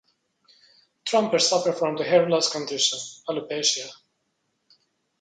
[1.05, 2.97] Trumper suffers from the hair loss condition,
[3.29, 3.87] Alopecia.